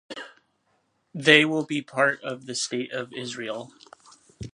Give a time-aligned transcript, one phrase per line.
[1.13, 3.71] They will be part of the state of Israel.